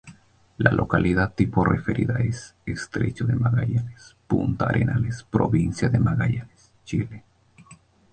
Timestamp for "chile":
6.83-7.23